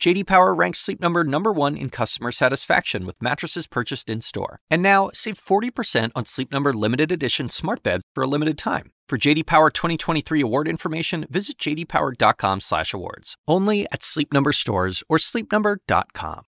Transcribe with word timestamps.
JD 0.00 0.26
Power 0.26 0.54
ranks 0.54 0.78
Sleep 0.78 1.00
Number 1.00 1.24
number 1.24 1.52
1 1.52 1.76
in 1.76 1.90
customer 1.90 2.30
satisfaction 2.30 3.04
with 3.04 3.20
mattresses 3.20 3.66
purchased 3.66 4.08
in-store. 4.08 4.60
And 4.70 4.80
now, 4.80 5.10
save 5.12 5.44
40% 5.44 6.12
on 6.14 6.24
Sleep 6.24 6.52
Number 6.52 6.72
limited 6.72 7.10
edition 7.10 7.48
smart 7.48 7.82
beds 7.82 8.04
for 8.14 8.22
a 8.22 8.28
limited 8.28 8.56
time. 8.56 8.92
For 9.08 9.18
JD 9.18 9.46
Power 9.46 9.70
2023 9.70 10.40
award 10.40 10.68
information, 10.68 11.26
visit 11.28 11.58
jdpower.com/awards. 11.58 13.34
Only 13.48 13.86
at 13.90 14.04
Sleep 14.04 14.32
Number 14.32 14.52
stores 14.52 15.02
or 15.08 15.18
sleepnumber.com. 15.18 16.42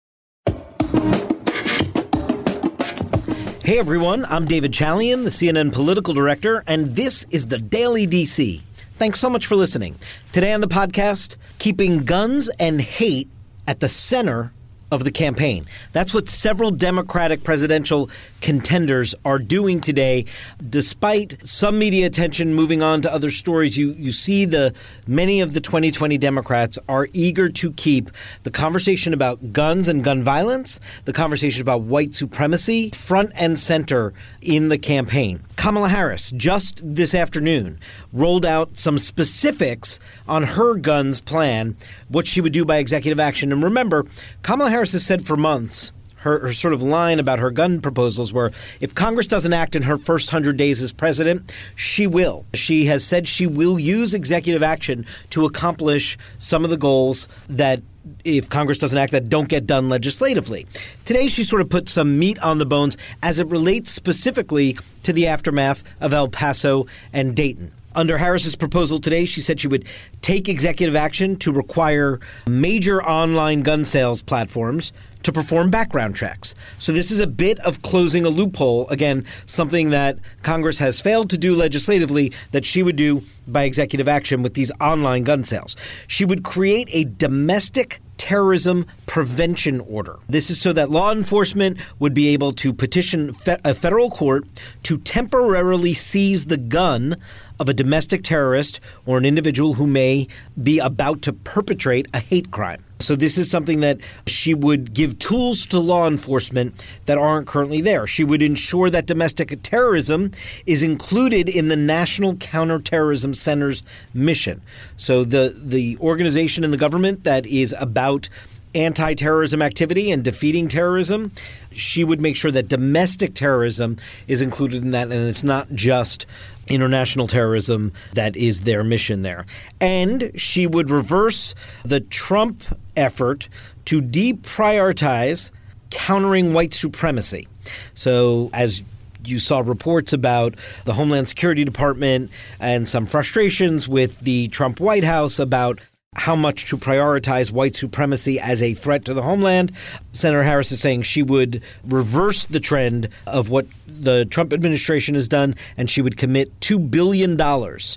Hey 3.63 3.79
everyone, 3.79 4.25
I'm 4.25 4.43
David 4.45 4.73
Chalian, 4.73 5.23
the 5.23 5.29
CNN 5.29 5.71
political 5.71 6.13
director, 6.13 6.63
and 6.67 6.95
this 6.95 7.25
is 7.31 7.45
the 7.45 7.59
Daily 7.59 8.07
DC. 8.07 8.61
Thanks 8.97 9.19
so 9.19 9.29
much 9.29 9.45
for 9.45 9.55
listening. 9.55 9.95
Today 10.31 10.53
on 10.53 10.61
the 10.61 10.67
podcast, 10.67 11.37
keeping 11.59 12.03
guns 12.03 12.49
and 12.59 12.81
hate 12.81 13.29
at 13.67 13.81
the 13.81 13.89
center 13.89 14.53
of 14.91 15.03
the 15.03 15.11
campaign. 15.11 15.65
That's 15.91 16.13
what 16.13 16.29
several 16.29 16.71
Democratic 16.71 17.43
presidential 17.43 18.09
contenders 18.41 19.13
are 19.25 19.39
doing 19.39 19.81
today. 19.81 20.25
Despite 20.69 21.45
some 21.45 21.77
media 21.77 22.05
attention 22.05 22.53
moving 22.53 22.81
on 22.81 23.01
to 23.01 23.11
other 23.11 23.31
stories, 23.31 23.77
you, 23.77 23.93
you 23.93 24.11
see 24.11 24.45
the 24.45 24.73
many 25.05 25.41
of 25.41 25.53
the 25.53 25.61
2020 25.61 26.17
Democrats 26.17 26.79
are 26.87 27.07
eager 27.13 27.49
to 27.49 27.71
keep 27.73 28.09
the 28.43 28.51
conversation 28.51 29.13
about 29.13 29.51
guns 29.51 29.87
and 29.87 30.03
gun 30.03 30.23
violence, 30.23 30.79
the 31.05 31.13
conversation 31.13 31.61
about 31.61 31.81
white 31.81 32.15
supremacy 32.15 32.89
front 32.91 33.31
and 33.35 33.59
center 33.59 34.13
in 34.41 34.69
the 34.69 34.77
campaign. 34.77 35.41
Kamala 35.57 35.89
Harris 35.89 36.31
just 36.37 36.81
this 36.85 37.15
afternoon 37.15 37.79
rolled 38.13 38.45
out 38.45 38.77
some 38.77 38.99
specifics 38.99 39.99
on 40.27 40.43
her 40.43 40.75
guns 40.75 41.19
plan, 41.19 41.75
what 42.09 42.27
she 42.27 42.41
would 42.41 42.53
do 42.53 42.63
by 42.63 42.77
executive 42.77 43.19
action. 43.19 43.51
And 43.51 43.63
remember, 43.63 44.05
Kamala 44.43 44.69
Harris 44.69 44.76
has 44.79 45.05
said 45.05 45.25
for 45.25 45.37
months 45.37 45.91
her, 46.17 46.39
her, 46.39 46.53
sort 46.53 46.73
of 46.73 46.81
line 46.81 47.19
about 47.19 47.39
her 47.39 47.51
gun 47.51 47.79
proposals 47.79 48.33
were 48.33 48.51
if 48.79 48.93
Congress 48.93 49.27
doesn't 49.27 49.53
act 49.53 49.75
in 49.75 49.83
her 49.83 49.97
first 49.97 50.31
100 50.31 50.57
days 50.57 50.81
as 50.81 50.91
president, 50.91 51.53
she 51.75 52.07
will. 52.07 52.45
She 52.53 52.85
has 52.85 53.03
said 53.03 53.27
she 53.27 53.47
will 53.47 53.79
use 53.79 54.13
executive 54.13 54.63
action 54.63 55.05
to 55.31 55.45
accomplish 55.45 56.17
some 56.39 56.63
of 56.63 56.69
the 56.69 56.77
goals 56.77 57.27
that 57.49 57.81
if 58.23 58.49
Congress 58.49 58.77
doesn't 58.77 58.97
act 58.97 59.11
that 59.11 59.29
don't 59.29 59.49
get 59.49 59.67
done 59.67 59.89
legislatively. 59.89 60.65
Today, 61.03 61.27
she 61.27 61.43
sort 61.43 61.61
of 61.61 61.69
put 61.69 61.89
some 61.89 62.17
meat 62.17 62.39
on 62.39 62.57
the 62.57 62.65
bones 62.65 62.97
as 63.21 63.39
it 63.39 63.47
relates 63.47 63.91
specifically 63.91 64.77
to 65.03 65.11
the 65.11 65.27
aftermath 65.27 65.83
of 65.99 66.13
El 66.13 66.29
Paso 66.29 66.87
and 67.11 67.35
Dayton. 67.35 67.71
Under 67.97 68.19
Harris's 68.19 68.55
proposal 68.55 68.99
today, 68.99 69.25
she 69.25 69.41
said 69.41 69.59
she 69.59 69.67
would 69.67 69.87
take 70.21 70.47
executive 70.47 70.95
action 70.95 71.35
to 71.37 71.51
require 71.51 72.19
major 72.47 73.03
online 73.03 73.63
gun 73.63 73.83
sales 73.85 74.21
platforms 74.21 74.93
to 75.23 75.31
perform 75.31 75.71
background 75.71 76.15
checks. 76.15 76.53
So 76.77 76.91
this 76.91 77.09
is 77.09 77.19
a 77.19 77.25
bit 77.25 77.59
of 77.61 77.81
closing 77.81 78.23
a 78.23 78.29
loophole. 78.29 78.87
Again, 78.89 79.25
something 79.47 79.89
that 79.89 80.19
Congress 80.43 80.77
has 80.77 81.01
failed 81.01 81.31
to 81.31 81.39
do 81.39 81.55
legislatively 81.55 82.33
that 82.51 82.65
she 82.65 82.83
would 82.83 82.97
do 82.97 83.23
by 83.47 83.63
executive 83.63 84.07
action 84.07 84.43
with 84.43 84.53
these 84.53 84.71
online 84.79 85.23
gun 85.23 85.43
sales. 85.43 85.75
She 86.05 86.23
would 86.23 86.43
create 86.43 86.89
a 86.91 87.05
domestic 87.05 87.99
terrorism 88.17 88.85
prevention 89.05 89.79
order. 89.81 90.17
This 90.27 90.49
is 90.49 90.59
so 90.59 90.73
that 90.73 90.89
law 90.89 91.11
enforcement 91.11 91.77
would 91.99 92.13
be 92.13 92.29
able 92.29 92.51
to 92.53 92.73
petition 92.73 93.33
fe- 93.33 93.59
a 93.63 93.73
federal 93.73 94.09
court 94.09 94.45
to 94.83 94.97
temporarily 94.97 95.93
seize 95.93 96.45
the 96.45 96.57
gun 96.57 97.17
of 97.59 97.69
a 97.69 97.73
domestic 97.73 98.23
terrorist 98.23 98.79
or 99.05 99.17
an 99.17 99.25
individual 99.25 99.75
who 99.75 99.87
may 99.87 100.27
be 100.61 100.79
about 100.79 101.21
to 101.23 101.33
perpetrate 101.33 102.07
a 102.13 102.19
hate 102.19 102.51
crime. 102.51 102.83
So, 102.99 103.15
this 103.15 103.37
is 103.37 103.49
something 103.49 103.81
that 103.81 103.99
she 104.25 104.55
would 104.55 104.93
give 104.93 105.19
tools 105.19 105.67
to 105.67 105.79
law 105.79 106.07
enforcement 106.07 106.85
that 107.05 107.17
aren't 107.17 107.45
currently 107.45 107.79
there. 107.79 108.07
She 108.07 108.23
would 108.23 108.41
ensure 108.41 108.89
that 108.89 109.05
domestic 109.05 109.57
terrorism 109.61 110.31
is 110.65 110.81
included 110.81 111.47
in 111.47 111.67
the 111.67 111.75
National 111.75 112.35
Counterterrorism 112.37 113.35
Center's 113.35 113.83
mission. 114.15 114.61
So, 114.97 115.23
the, 115.23 115.55
the 115.55 115.97
organization 115.99 116.63
in 116.63 116.71
the 116.71 116.77
government 116.77 117.23
that 117.23 117.45
is 117.45 117.75
about 117.79 118.29
anti 118.77 119.13
terrorism 119.13 119.61
activity 119.61 120.11
and 120.11 120.23
defeating 120.23 120.67
terrorism, 120.67 121.31
she 121.71 122.03
would 122.03 122.21
make 122.21 122.35
sure 122.35 122.51
that 122.51 122.67
domestic 122.67 123.33
terrorism 123.33 123.97
is 124.27 124.41
included 124.41 124.83
in 124.83 124.91
that 124.91 125.11
and 125.11 125.27
it's 125.27 125.43
not 125.43 125.71
just 125.73 126.25
international 126.67 127.27
terrorism 127.27 127.93
that 128.13 128.35
is 128.35 128.61
their 128.61 128.83
mission 128.83 129.21
there. 129.21 129.45
And 129.79 130.31
she 130.35 130.67
would 130.67 130.89
reverse 130.89 131.55
the 131.83 132.01
Trump 132.01 132.63
effort 132.95 133.49
to 133.85 134.01
deprioritize 134.01 135.51
countering 135.89 136.53
white 136.53 136.73
supremacy. 136.73 137.47
So, 137.93 138.49
as 138.53 138.83
you 139.23 139.39
saw 139.39 139.59
reports 139.59 140.13
about 140.13 140.55
the 140.85 140.93
Homeland 140.93 141.27
Security 141.27 141.65
Department 141.65 142.31
and 142.59 142.87
some 142.87 143.05
frustrations 143.05 143.87
with 143.87 144.21
the 144.21 144.47
Trump 144.49 144.79
White 144.79 145.03
House 145.03 145.39
about 145.39 145.81
how 146.15 146.35
much 146.35 146.65
to 146.65 146.77
prioritize 146.77 147.51
white 147.51 147.75
supremacy 147.75 148.39
as 148.39 148.61
a 148.61 148.73
threat 148.73 149.05
to 149.05 149.13
the 149.13 149.21
homeland. 149.21 149.71
Senator 150.13 150.43
Harris 150.43 150.71
is 150.71 150.79
saying 150.79 151.03
she 151.03 151.21
would 151.21 151.61
reverse 151.85 152.45
the 152.45 152.59
trend 152.59 153.09
of 153.25 153.49
what 153.49 153.67
the 153.85 154.25
Trump 154.25 154.53
administration 154.53 155.15
has 155.15 155.27
done, 155.27 155.55
and 155.75 155.89
she 155.89 156.01
would 156.01 156.17
commit 156.17 156.59
$2 156.61 156.89
billion 156.89 157.37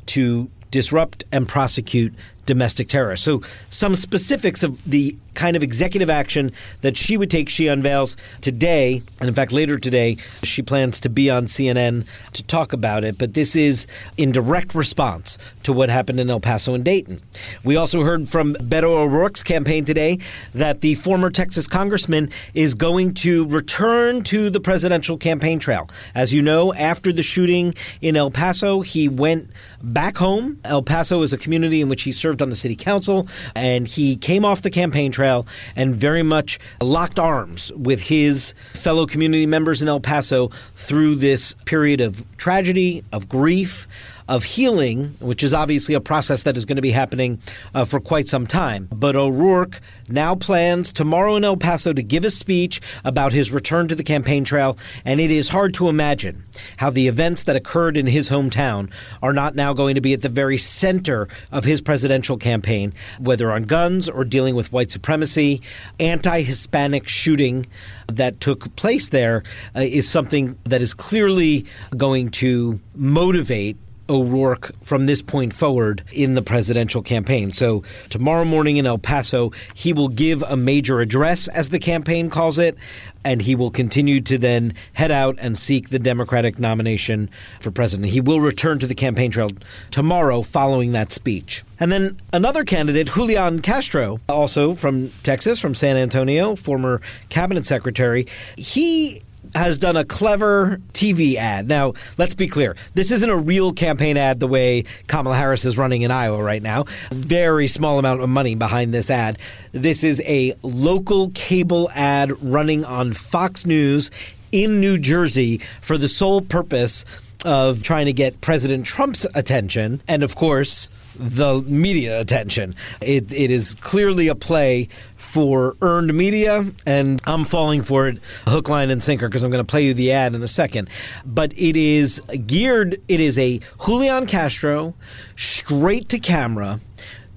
to 0.06 0.50
disrupt 0.70 1.24
and 1.32 1.48
prosecute 1.48 2.14
domestic 2.46 2.88
terrorists. 2.88 3.24
So, 3.24 3.42
some 3.70 3.94
specifics 3.94 4.62
of 4.62 4.82
the 4.88 5.16
kind 5.34 5.56
of 5.56 5.62
executive 5.62 6.10
action 6.10 6.52
that 6.80 6.96
she 6.96 7.16
would 7.16 7.30
take, 7.30 7.48
she 7.48 7.66
unveils 7.66 8.16
today. 8.40 9.02
And 9.20 9.28
in 9.28 9.34
fact, 9.34 9.52
later 9.52 9.78
today, 9.78 10.16
she 10.42 10.62
plans 10.62 11.00
to 11.00 11.08
be 11.08 11.30
on 11.30 11.46
CNN 11.46 12.06
to 12.32 12.42
talk 12.42 12.72
about 12.72 13.04
it. 13.04 13.16
But 13.16 13.34
this 13.34 13.56
is 13.56 13.86
in 14.16 14.32
direct 14.32 14.74
response 14.74 15.38
to 15.62 15.72
what 15.72 15.88
happened 15.88 16.20
in 16.20 16.30
El 16.30 16.40
Paso 16.40 16.74
and 16.74 16.84
Dayton. 16.84 17.20
We 17.64 17.76
also 17.76 18.02
heard 18.02 18.28
from 18.28 18.54
Beto 18.54 18.90
O'Rourke's 18.90 19.42
campaign 19.42 19.84
today 19.84 20.18
that 20.54 20.80
the 20.80 20.94
former 20.96 21.30
Texas 21.30 21.66
congressman 21.66 22.30
is 22.54 22.74
going 22.74 23.14
to 23.14 23.46
return 23.46 24.22
to 24.24 24.50
the 24.50 24.60
presidential 24.60 25.16
campaign 25.16 25.58
trail. 25.58 25.88
As 26.14 26.34
you 26.34 26.42
know, 26.42 26.74
after 26.74 27.12
the 27.12 27.22
shooting 27.22 27.74
in 28.00 28.16
El 28.16 28.30
Paso, 28.30 28.80
he 28.80 29.08
went 29.08 29.50
back 29.82 30.16
home. 30.16 30.58
El 30.64 30.82
Paso 30.82 31.22
is 31.22 31.32
a 31.32 31.38
community 31.38 31.80
in 31.80 31.88
which 31.88 32.02
he 32.02 32.12
served 32.12 32.39
on 32.40 32.50
the 32.50 32.56
city 32.56 32.76
council, 32.76 33.28
and 33.54 33.86
he 33.86 34.16
came 34.16 34.44
off 34.44 34.62
the 34.62 34.70
campaign 34.70 35.12
trail 35.12 35.46
and 35.76 35.94
very 35.94 36.22
much 36.22 36.58
locked 36.82 37.18
arms 37.18 37.72
with 37.76 38.02
his 38.02 38.54
fellow 38.74 39.06
community 39.06 39.46
members 39.46 39.82
in 39.82 39.88
El 39.88 40.00
Paso 40.00 40.50
through 40.76 41.16
this 41.16 41.54
period 41.64 42.00
of 42.00 42.24
tragedy, 42.36 43.04
of 43.12 43.28
grief, 43.28 43.86
of 44.30 44.44
healing, 44.44 45.16
which 45.18 45.42
is 45.42 45.52
obviously 45.52 45.92
a 45.92 46.00
process 46.00 46.44
that 46.44 46.56
is 46.56 46.64
going 46.64 46.76
to 46.76 46.82
be 46.82 46.92
happening 46.92 47.42
uh, 47.74 47.84
for 47.84 47.98
quite 47.98 48.28
some 48.28 48.46
time. 48.46 48.88
But 48.92 49.16
O'Rourke 49.16 49.80
now 50.08 50.36
plans 50.36 50.92
tomorrow 50.92 51.34
in 51.34 51.42
El 51.42 51.56
Paso 51.56 51.92
to 51.92 52.02
give 52.02 52.24
a 52.24 52.30
speech 52.30 52.80
about 53.04 53.32
his 53.32 53.50
return 53.50 53.88
to 53.88 53.96
the 53.96 54.04
campaign 54.04 54.44
trail, 54.44 54.78
and 55.04 55.20
it 55.20 55.32
is 55.32 55.48
hard 55.48 55.74
to 55.74 55.88
imagine 55.88 56.44
how 56.76 56.90
the 56.90 57.08
events 57.08 57.42
that 57.44 57.56
occurred 57.56 57.96
in 57.96 58.06
his 58.06 58.30
hometown 58.30 58.88
are 59.20 59.32
not 59.32 59.56
now 59.56 59.72
going 59.72 59.96
to 59.96 60.00
be 60.00 60.12
at 60.12 60.22
the 60.22 60.28
very 60.28 60.58
center 60.58 61.26
of 61.50 61.64
his 61.64 61.80
presidential 61.80 62.36
campaign, 62.36 62.94
whether 63.18 63.50
on 63.50 63.64
guns 63.64 64.08
or 64.08 64.24
dealing 64.24 64.54
with 64.54 64.72
white 64.72 64.92
supremacy, 64.92 65.60
anti 65.98 66.42
Hispanic 66.42 67.08
shooting 67.08 67.66
that 68.06 68.38
took 68.38 68.76
place 68.76 69.08
there 69.08 69.42
uh, 69.74 69.80
is 69.80 70.08
something 70.08 70.56
that 70.64 70.80
is 70.80 70.94
clearly 70.94 71.66
going 71.96 72.30
to 72.30 72.78
motivate 72.94 73.76
O'Rourke 74.10 74.72
from 74.82 75.06
this 75.06 75.22
point 75.22 75.54
forward 75.54 76.02
in 76.12 76.34
the 76.34 76.42
presidential 76.42 77.00
campaign. 77.00 77.52
So, 77.52 77.84
tomorrow 78.08 78.44
morning 78.44 78.76
in 78.76 78.86
El 78.86 78.98
Paso, 78.98 79.52
he 79.72 79.92
will 79.92 80.08
give 80.08 80.42
a 80.42 80.56
major 80.56 81.00
address, 81.00 81.46
as 81.46 81.68
the 81.68 81.78
campaign 81.78 82.28
calls 82.28 82.58
it, 82.58 82.76
and 83.24 83.40
he 83.42 83.54
will 83.54 83.70
continue 83.70 84.20
to 84.22 84.36
then 84.36 84.72
head 84.94 85.10
out 85.10 85.38
and 85.40 85.56
seek 85.56 85.90
the 85.90 85.98
Democratic 85.98 86.58
nomination 86.58 87.30
for 87.60 87.70
president. 87.70 88.10
He 88.10 88.20
will 88.20 88.40
return 88.40 88.78
to 88.80 88.86
the 88.86 88.94
campaign 88.94 89.30
trail 89.30 89.50
tomorrow 89.90 90.42
following 90.42 90.92
that 90.92 91.12
speech. 91.12 91.62
And 91.78 91.92
then 91.92 92.18
another 92.32 92.64
candidate, 92.64 93.12
Julian 93.12 93.62
Castro, 93.62 94.20
also 94.28 94.74
from 94.74 95.10
Texas, 95.22 95.60
from 95.60 95.74
San 95.74 95.96
Antonio, 95.96 96.56
former 96.56 97.00
cabinet 97.28 97.64
secretary, 97.64 98.26
he 98.56 99.22
has 99.54 99.78
done 99.78 99.96
a 99.96 100.04
clever 100.04 100.80
TV 100.92 101.36
ad. 101.36 101.66
Now, 101.68 101.94
let's 102.18 102.34
be 102.34 102.46
clear. 102.46 102.76
This 102.94 103.10
isn't 103.10 103.28
a 103.28 103.36
real 103.36 103.72
campaign 103.72 104.16
ad 104.16 104.40
the 104.40 104.46
way 104.46 104.84
Kamala 105.06 105.36
Harris 105.36 105.64
is 105.64 105.76
running 105.76 106.02
in 106.02 106.10
Iowa 106.10 106.42
right 106.42 106.62
now. 106.62 106.84
Very 107.10 107.66
small 107.66 107.98
amount 107.98 108.20
of 108.20 108.28
money 108.28 108.54
behind 108.54 108.94
this 108.94 109.10
ad. 109.10 109.38
This 109.72 110.04
is 110.04 110.22
a 110.24 110.54
local 110.62 111.30
cable 111.30 111.90
ad 111.94 112.40
running 112.42 112.84
on 112.84 113.12
Fox 113.12 113.66
News 113.66 114.10
in 114.52 114.80
New 114.80 114.98
Jersey 114.98 115.60
for 115.80 115.96
the 115.96 116.08
sole 116.08 116.40
purpose 116.40 117.04
of 117.44 117.82
trying 117.82 118.06
to 118.06 118.12
get 118.12 118.40
President 118.40 118.86
Trump's 118.86 119.26
attention 119.34 120.02
and, 120.08 120.22
of 120.22 120.36
course, 120.36 120.90
the 121.16 121.62
media 121.62 122.20
attention. 122.20 122.74
It, 123.00 123.32
it 123.32 123.50
is 123.50 123.74
clearly 123.74 124.28
a 124.28 124.34
play 124.34 124.88
for 125.16 125.76
earned 125.82 126.14
media, 126.14 126.64
and 126.86 127.20
I'm 127.26 127.44
falling 127.44 127.82
for 127.82 128.08
it 128.08 128.18
hook, 128.46 128.68
line, 128.68 128.90
and 128.90 129.02
sinker 129.02 129.28
because 129.28 129.44
I'm 129.44 129.50
going 129.50 129.64
to 129.64 129.70
play 129.70 129.84
you 129.84 129.94
the 129.94 130.12
ad 130.12 130.34
in 130.34 130.42
a 130.42 130.48
second. 130.48 130.88
But 131.24 131.52
it 131.56 131.76
is 131.76 132.20
geared, 132.46 133.00
it 133.08 133.20
is 133.20 133.38
a 133.38 133.60
Julian 133.84 134.26
Castro 134.26 134.94
straight 135.36 136.08
to 136.10 136.18
camera 136.18 136.80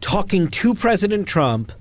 talking 0.01 0.47
to 0.49 0.73
President 0.73 1.27
Trump 1.27 1.71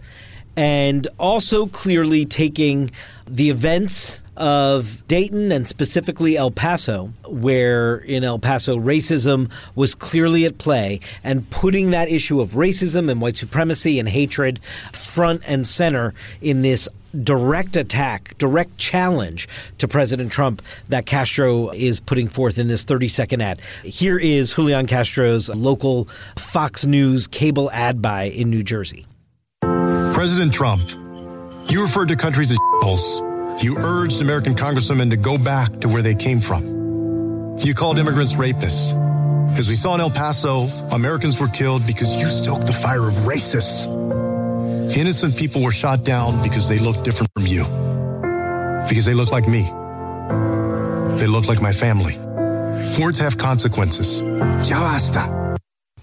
and 0.56 1.08
also 1.18 1.66
clearly 1.66 2.25
taking 2.26 2.90
the 3.26 3.50
events 3.50 4.21
of 4.37 5.06
Dayton 5.08 5.52
and 5.52 5.69
specifically 5.69 6.37
El 6.37 6.50
Paso, 6.50 7.12
where 7.26 7.96
in 7.96 8.25
El 8.25 8.38
Paso 8.38 8.79
racism 8.79 9.50
was 9.75 9.94
clearly 9.94 10.44
at 10.44 10.58
play, 10.58 11.00
and 11.23 11.49
putting 11.50 11.90
that 11.90 12.08
issue 12.08 12.40
of 12.40 12.50
racism 12.50 13.11
and 13.11 13.20
white 13.20 13.37
supremacy 13.37 13.99
and 13.99 14.08
hatred 14.08 14.61
front 14.93 15.43
and 15.46 15.67
center 15.67 16.14
in 16.40 16.62
this 16.62 16.88
direct 17.23 17.76
attack, 17.76 18.37
direct 18.38 18.79
challenge 18.79 19.49
to 19.79 19.87
President 19.87 20.32
Trump 20.32 20.62
that 20.88 21.06
Castro 21.06 21.70
is 21.70 22.00
putting 22.00 22.28
forth 22.28 22.58
in 22.58 22.69
this 22.69 22.85
30 22.85 23.08
second 23.08 23.43
ad. 23.43 23.61
Here 23.85 24.19
is 24.19 24.55
Julian 24.55 24.87
Castro's 24.87 25.49
local 25.50 26.08
Fox 26.38 26.87
News 26.87 27.26
cable 27.26 27.70
ad 27.70 28.00
buy 28.00 28.25
in 28.25 28.50
New 28.50 28.62
Jersey. 28.62 29.06
President 29.61 30.52
Trump, 30.52 30.82
you 31.70 31.82
referred 31.82 32.08
to 32.08 32.17
countries 32.17 32.50
as 32.50 32.58
holes. 32.81 33.31
You 33.62 33.76
urged 33.79 34.20
American 34.20 34.55
congresswomen 34.55 35.11
to 35.11 35.17
go 35.17 35.38
back 35.38 35.70
to 35.81 35.88
where 35.88 36.03
they 36.03 36.17
came 36.17 36.41
from. 36.41 37.56
You 37.61 37.75
called 37.75 37.97
immigrants 37.99 38.32
rapists. 38.32 38.99
As 39.56 39.69
we 39.69 39.76
saw 39.76 39.94
in 39.94 40.00
El 40.00 40.11
Paso, 40.11 40.67
Americans 40.91 41.38
were 41.38 41.47
killed 41.47 41.87
because 41.87 42.17
you 42.17 42.26
stoked 42.26 42.67
the 42.67 42.73
fire 42.73 43.06
of 43.06 43.14
racists. 43.25 43.87
Innocent 44.97 45.37
people 45.37 45.62
were 45.62 45.70
shot 45.70 46.05
down 46.05 46.43
because 46.43 46.69
they 46.69 46.79
looked 46.79 47.05
different 47.05 47.31
from 47.37 47.47
you. 47.47 47.62
Because 48.88 49.05
they 49.05 49.14
looked 49.14 49.31
like 49.31 49.47
me. 49.47 49.62
They 51.19 51.29
look 51.29 51.47
like 51.47 51.62
my 51.62 51.73
family. 51.73 52.19
Words 53.00 53.20
have 53.20 53.38
consequences. 53.38 54.20
Ya 54.69 54.81
basta. 54.81 55.41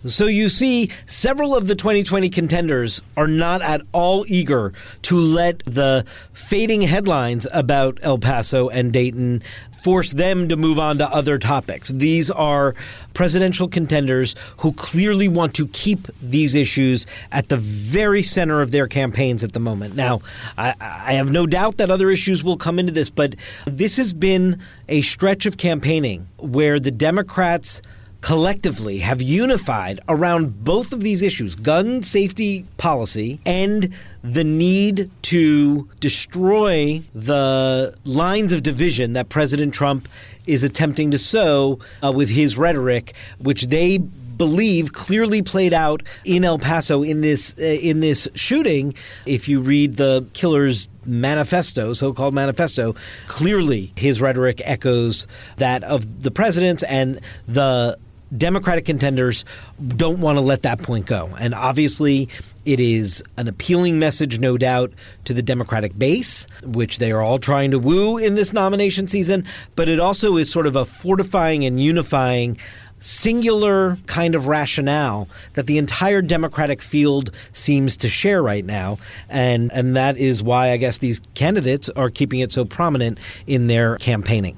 So 0.06 0.28
you 0.28 0.48
see, 0.48 0.92
several 1.08 1.54
of 1.54 1.68
the 1.68 1.76
2020 1.76 2.30
contenders 2.30 3.02
are 3.18 3.28
not 3.28 3.62
at 3.62 3.82
all 3.92 4.24
eager 4.30 4.72
to 5.04 5.18
let 5.18 5.60
the 5.66 6.06
fading 6.32 6.82
headlines 6.82 7.46
about 7.54 8.00
El 8.02 8.18
Paso 8.18 8.70
and 8.70 8.94
Dayton 8.94 9.44
force 9.84 10.12
them 10.12 10.48
to 10.50 10.56
move 10.56 10.80
on 10.80 11.00
to 11.00 11.08
other 11.10 11.38
topics. 11.38 11.90
These 11.90 12.32
are 12.32 12.76
presidential 13.14 13.68
contenders 13.68 14.36
who 14.58 14.72
clearly 14.74 15.28
want 15.28 15.54
to 15.56 15.68
keep 15.68 16.08
these 16.22 16.56
issues 16.56 17.06
at 17.34 17.50
the 17.50 17.58
very 17.58 18.24
center 18.24 18.62
of 18.62 18.72
their 18.72 18.88
campaigns 18.88 19.44
at 19.44 19.52
the 19.52 19.60
moment. 19.60 19.96
Now, 19.96 20.22
I, 20.58 20.76
I 20.80 21.14
have 21.14 21.32
no 21.32 21.46
doubt 21.46 21.78
that 21.78 21.92
other 21.92 22.10
issues 22.10 22.42
will 22.42 22.58
come 22.58 22.80
into 22.80 22.94
this, 22.94 23.10
but 23.10 23.36
this 23.66 23.98
has 23.98 24.14
been 24.14 24.60
a 24.88 25.02
stretch 25.02 25.46
of 25.46 25.58
campaigning 25.58 26.28
where 26.38 26.80
the 26.80 26.92
Democrats 26.92 27.82
collectively 28.22 29.00
have 29.00 29.22
unified 29.22 30.00
around 30.10 30.64
both 30.64 30.92
of 30.92 31.02
these 31.02 31.22
issues 31.22 31.56
gun 31.56 32.04
safety 32.04 32.66
policy 32.78 33.40
and 33.46 33.94
the 34.24 34.44
need 34.44 35.10
to 35.22 35.90
destroy 36.00 37.02
the 37.16 37.96
lines 38.04 38.52
of 38.52 38.62
division 38.62 39.14
that 39.14 39.30
President 39.30 39.74
Trump 39.74 40.08
is 40.46 40.64
attempting 40.64 41.12
to 41.12 41.18
sow 41.18 41.80
uh, 42.04 42.12
with 42.12 42.30
his 42.30 42.58
rhetoric, 42.58 43.14
which 43.38 43.68
they 43.68 43.98
believe 43.98 44.94
clearly 44.94 45.42
played 45.42 45.74
out 45.74 46.02
in 46.24 46.44
El 46.44 46.58
Paso 46.58 47.04
in 47.04 47.22
this 47.22 47.56
uh, 47.60 47.64
in 47.64 48.00
this 48.00 48.28
shooting. 48.36 48.96
If 49.26 49.48
you 49.48 49.60
read 49.62 49.98
the 49.98 50.28
killer's 50.34 50.88
manifesto, 51.06 51.94
so-called 51.94 52.34
manifesto, 52.34 52.96
clearly 53.28 53.94
his 53.96 54.20
rhetoric 54.22 54.62
echoes 54.66 55.28
that 55.58 55.84
of 55.84 56.22
the 56.22 56.32
president 56.32 56.84
and 56.88 57.20
the 57.48 57.98
Democratic 58.36 58.86
contenders 58.86 59.46
don't 59.88 60.22
want 60.22 60.38
to 60.38 60.42
let 60.42 60.64
that 60.64 60.82
point 60.82 61.06
go. 61.06 61.36
And 61.40 61.56
obviously, 61.56 62.30
it 62.66 62.80
is 62.80 63.24
an 63.38 63.48
appealing 63.48 64.00
message, 64.00 64.40
no 64.40 64.58
doubt, 64.58 64.94
to 65.26 65.34
the 65.34 65.42
Democratic 65.42 65.98
base, 65.98 66.48
which 66.64 67.00
they 67.00 67.12
are 67.12 67.22
all 67.22 67.40
trying 67.40 67.72
to 67.72 67.80
woo 67.80 68.18
in 68.18 68.36
this 68.36 68.54
nomination 68.54 69.08
season. 69.08 69.46
But 69.76 69.90
it 69.90 70.00
also 70.00 70.38
is 70.38 70.52
sort 70.52 70.68
of 70.68 70.76
a 70.76 70.86
fortifying 70.86 71.66
and 71.66 71.82
unifying 71.82 72.58
singular 73.00 73.98
kind 74.08 74.36
of 74.36 74.48
rationale 74.48 75.28
that 75.54 75.68
the 75.68 75.78
entire 75.78 76.22
democratic 76.22 76.82
field 76.82 77.32
seems 77.54 77.96
to 77.96 78.10
share 78.10 78.44
right 78.44 78.66
now 78.66 78.98
and 79.30 79.72
and 79.72 79.96
that 79.96 80.18
is 80.18 80.44
why 80.44 80.72
I 80.72 80.78
guess 80.78 80.98
these 80.98 81.22
candidates 81.34 81.88
are 81.90 82.10
keeping 82.10 82.42
it 82.42 82.52
so 82.52 82.66
prominent 82.66 83.18
in 83.48 83.68
their 83.68 83.98
campaigning. 84.00 84.58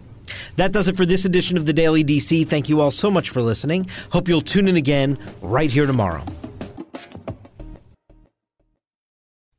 That 0.55 0.71
does 0.71 0.87
it 0.87 0.97
for 0.97 1.05
this 1.05 1.25
edition 1.25 1.57
of 1.57 1.65
the 1.65 1.73
Daily 1.73 2.03
DC. 2.03 2.47
Thank 2.47 2.69
you 2.69 2.81
all 2.81 2.91
so 2.91 3.11
much 3.11 3.29
for 3.29 3.41
listening. 3.41 3.87
Hope 4.11 4.27
you'll 4.27 4.41
tune 4.41 4.67
in 4.67 4.77
again 4.77 5.17
right 5.41 5.71
here 5.71 5.85
tomorrow. 5.85 6.25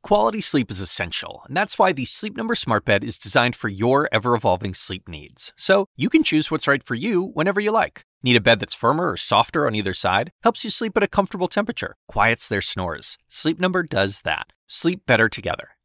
Quality 0.03 0.41
sleep 0.41 0.69
is 0.69 0.81
essential, 0.81 1.43
and 1.47 1.55
that's 1.55 1.79
why 1.79 1.93
the 1.93 2.03
Sleep 2.03 2.35
Number 2.35 2.55
Smart 2.55 2.83
Bed 2.83 3.05
is 3.05 3.17
designed 3.17 3.55
for 3.55 3.69
your 3.69 4.09
ever 4.11 4.35
evolving 4.35 4.73
sleep 4.73 5.07
needs. 5.07 5.53
So 5.55 5.87
you 5.95 6.09
can 6.09 6.23
choose 6.23 6.51
what's 6.51 6.67
right 6.67 6.83
for 6.83 6.93
you 6.93 7.23
whenever 7.23 7.61
you 7.61 7.71
like. 7.71 8.03
Need 8.21 8.35
a 8.35 8.41
bed 8.41 8.59
that's 8.59 8.75
firmer 8.75 9.11
or 9.11 9.17
softer 9.17 9.65
on 9.65 9.75
either 9.75 9.93
side? 9.93 10.31
Helps 10.43 10.65
you 10.65 10.69
sleep 10.69 10.97
at 10.97 11.03
a 11.03 11.07
comfortable 11.07 11.47
temperature, 11.47 11.95
quiets 12.09 12.49
their 12.49 12.61
snores. 12.61 13.17
Sleep 13.29 13.61
Number 13.61 13.81
does 13.81 14.21
that. 14.23 14.47
Sleep 14.67 15.05
better 15.05 15.29
together. 15.29 15.69